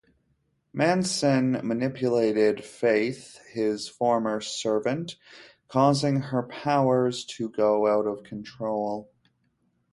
Manson 0.73 1.61
manipulated 1.63 2.63
Faith, 2.63 3.37
his 3.53 3.87
former 3.87 4.41
servant, 4.41 5.15
causing 5.67 6.21
her 6.21 6.41
powers 6.41 7.23
to 7.37 7.49
go 7.49 7.85
out 7.85 8.07
of 8.07 8.23
control. 8.23 9.11